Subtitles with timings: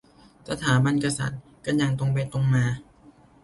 [0.49, 2.65] สถาบันกษัตริย์ กันอย่างตรงไปตรงมา